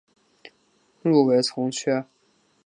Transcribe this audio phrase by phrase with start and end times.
[1.03, 2.03] 入围从缺。